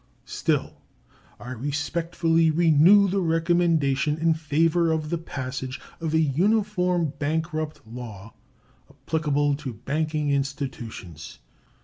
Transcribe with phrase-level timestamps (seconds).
[0.25, 0.81] Still,
[1.39, 8.33] I respectfully renew the recommendation in favor of the passage of a uniform bankrupt law
[8.89, 11.37] applicable to banking institutions.